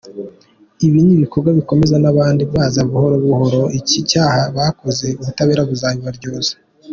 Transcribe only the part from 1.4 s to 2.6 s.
bikomeza n’abandi